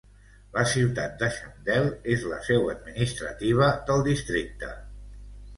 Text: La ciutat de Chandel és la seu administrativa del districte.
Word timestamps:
La 0.53 0.61
ciutat 0.71 1.13
de 1.23 1.27
Chandel 1.35 1.85
és 2.15 2.25
la 2.31 2.39
seu 2.47 2.65
administrativa 2.73 3.69
del 3.91 4.03
districte. 4.09 4.73